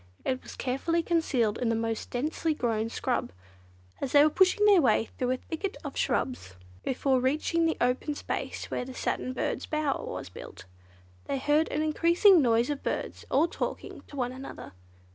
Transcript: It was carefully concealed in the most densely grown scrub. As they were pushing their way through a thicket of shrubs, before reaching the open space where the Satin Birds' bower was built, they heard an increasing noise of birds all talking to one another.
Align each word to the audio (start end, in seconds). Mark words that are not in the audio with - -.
It 0.25 0.41
was 0.41 0.55
carefully 0.55 1.03
concealed 1.03 1.59
in 1.59 1.69
the 1.69 1.75
most 1.75 2.09
densely 2.09 2.55
grown 2.55 2.89
scrub. 2.89 3.31
As 4.01 4.13
they 4.13 4.23
were 4.23 4.31
pushing 4.31 4.65
their 4.65 4.81
way 4.81 5.09
through 5.19 5.29
a 5.29 5.37
thicket 5.37 5.77
of 5.83 5.95
shrubs, 5.95 6.55
before 6.83 7.19
reaching 7.21 7.67
the 7.67 7.77
open 7.79 8.15
space 8.15 8.71
where 8.71 8.83
the 8.83 8.95
Satin 8.95 9.31
Birds' 9.31 9.67
bower 9.67 10.03
was 10.03 10.27
built, 10.29 10.65
they 11.25 11.37
heard 11.37 11.69
an 11.69 11.83
increasing 11.83 12.41
noise 12.41 12.71
of 12.71 12.81
birds 12.81 13.25
all 13.29 13.47
talking 13.47 14.01
to 14.07 14.15
one 14.15 14.31
another. 14.31 14.71